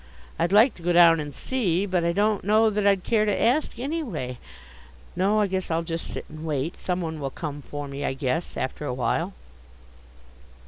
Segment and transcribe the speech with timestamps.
[0.39, 3.39] I'd like to go down and see, but I don't know that I'd care to
[3.39, 4.39] ask, anyway.
[5.15, 6.75] No, I guess I'll just sit and wait.
[6.79, 9.33] Some one will come for me, I guess, after a while.